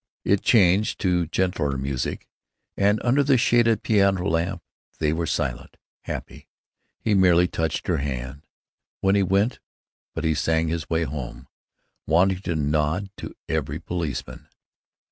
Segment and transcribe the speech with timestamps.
[0.25, 2.27] It changed to gentler music,
[2.75, 4.63] and under the shaded piano lamp
[4.97, 6.47] they were silent, happy.
[6.99, 8.47] He merely touched her hand,
[9.01, 9.59] when he went,
[10.15, 11.47] but he sang his way home,
[12.07, 14.47] wanting to nod to every policeman.